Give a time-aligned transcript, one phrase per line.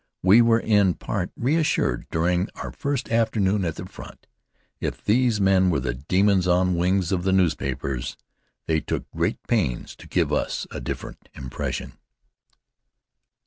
[0.23, 4.25] We were in part reassured during our first afternoon at the front.
[4.79, 8.17] If these men were the demons on wings of the newspapers,
[8.65, 11.99] they took great pains to give us a different impression.